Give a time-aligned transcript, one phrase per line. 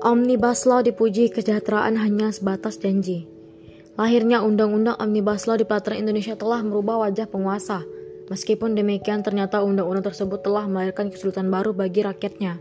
[0.00, 3.28] Omnibus Law dipuji kesejahteraan hanya sebatas janji.
[4.00, 7.84] Lahirnya Undang-Undang Omnibus Law di pelataran Indonesia telah merubah wajah penguasa.
[8.32, 12.56] Meskipun demikian, ternyata undang-undang tersebut telah melahirkan kesulitan baru bagi rakyatnya.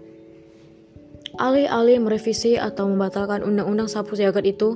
[1.39, 4.75] Alih-alih merevisi atau membatalkan undang-undang sapu jagat itu,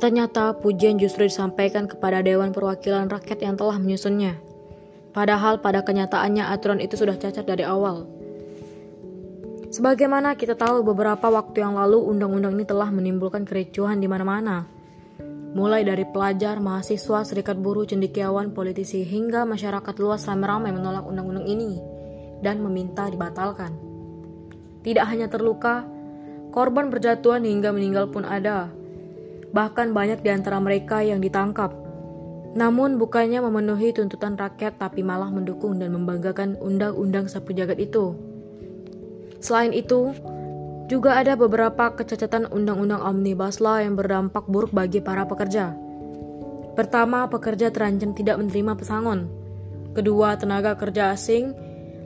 [0.00, 4.40] ternyata pujian justru disampaikan kepada Dewan Perwakilan Rakyat yang telah menyusunnya.
[5.12, 8.21] Padahal pada kenyataannya aturan itu sudah cacat dari awal.
[9.72, 14.68] Sebagaimana kita tahu beberapa waktu yang lalu undang-undang ini telah menimbulkan kericuhan di mana-mana.
[15.56, 21.80] Mulai dari pelajar, mahasiswa, serikat buruh, cendekiawan, politisi, hingga masyarakat luas ramai-ramai menolak undang-undang ini
[22.44, 23.72] dan meminta dibatalkan.
[24.84, 25.88] Tidak hanya terluka,
[26.52, 28.68] korban berjatuhan hingga meninggal pun ada.
[29.56, 31.72] Bahkan banyak di antara mereka yang ditangkap.
[32.52, 38.31] Namun bukannya memenuhi tuntutan rakyat tapi malah mendukung dan membanggakan undang-undang sapu jagat itu.
[39.42, 40.14] Selain itu,
[40.86, 45.74] juga ada beberapa kecacatan undang-undang Omnibus Law yang berdampak buruk bagi para pekerja.
[46.78, 49.26] Pertama, pekerja terancam tidak menerima pesangon.
[49.92, 51.52] Kedua, tenaga kerja asing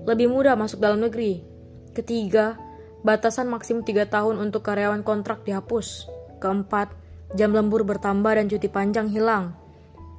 [0.08, 1.44] lebih mudah masuk dalam negeri.
[1.92, 2.56] Ketiga,
[3.04, 6.08] batasan maksimum 3 tahun untuk karyawan kontrak dihapus.
[6.40, 6.90] Keempat,
[7.36, 9.52] jam lembur bertambah dan cuti panjang hilang.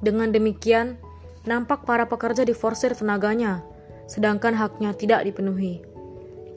[0.00, 1.00] Dengan demikian,
[1.48, 3.64] nampak para pekerja diforsir tenaganya,
[4.06, 5.82] sedangkan haknya tidak dipenuhi.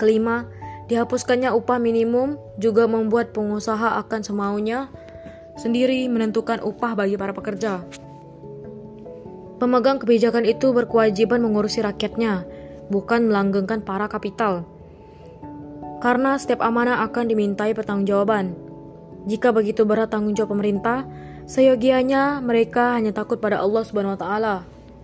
[0.01, 0.49] Kelima,
[0.89, 4.89] dihapuskannya upah minimum juga membuat pengusaha akan semaunya
[5.61, 7.85] sendiri menentukan upah bagi para pekerja.
[9.61, 12.49] Pemegang kebijakan itu berkewajiban mengurusi rakyatnya,
[12.89, 14.65] bukan melanggengkan para kapital.
[16.01, 18.57] Karena setiap amanah akan dimintai pertanggungjawaban.
[19.29, 21.05] Jika begitu berat tanggung jawab pemerintah,
[21.45, 24.55] seyogianya mereka hanya takut pada Allah Subhanahu wa taala,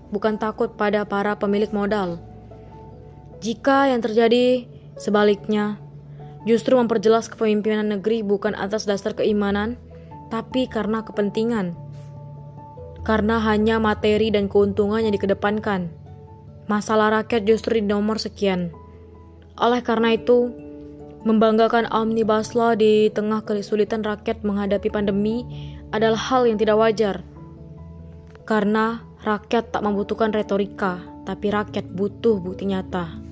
[0.09, 2.17] bukan takut pada para pemilik modal.
[3.38, 4.66] Jika yang terjadi
[4.98, 5.78] Sebaliknya,
[6.50, 9.77] justru memperjelas kepemimpinan negeri bukan atas dasar keimanan,
[10.33, 11.77] tapi karena kepentingan.
[13.05, 15.88] Karena hanya materi dan keuntungan yang dikedepankan.
[16.67, 18.73] Masalah rakyat justru di nomor sekian.
[19.55, 20.52] Oleh karena itu,
[21.23, 25.48] membanggakan Omnibus Law di tengah kesulitan rakyat menghadapi pandemi
[25.95, 27.23] adalah hal yang tidak wajar.
[28.44, 33.27] Karena rakyat tak membutuhkan retorika, tapi rakyat butuh bukti nyata.